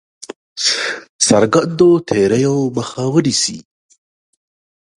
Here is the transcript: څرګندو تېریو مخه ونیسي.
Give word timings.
څرګندو 1.25 1.89
تېریو 2.07 2.55
مخه 2.75 3.03
ونیسي. 3.13 3.57